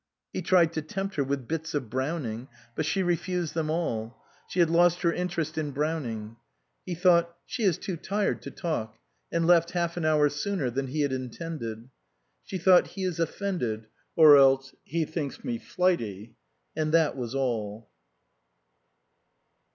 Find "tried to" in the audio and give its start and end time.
0.41-0.81